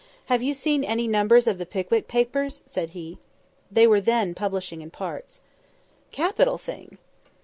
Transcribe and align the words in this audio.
"Have 0.25 0.41
you 0.41 0.55
seen 0.55 0.83
any 0.83 1.07
numbers 1.07 1.45
of 1.45 1.59
'The 1.59 1.67
Pickwick 1.67 2.07
Papers'?" 2.07 2.63
said 2.65 2.89
he. 2.97 3.19
(They 3.71 3.85
were 3.85 4.01
then 4.01 4.33
publishing 4.33 4.81
in 4.81 4.89
parts.) 4.89 5.41
"Capital 6.09 6.57
thing!" 6.57 6.97